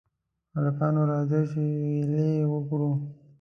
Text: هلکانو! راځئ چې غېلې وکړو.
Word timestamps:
هلکانو! 0.55 1.01
راځئ 1.11 1.43
چې 1.51 1.61
غېلې 1.81 2.29
وکړو. 2.53 2.91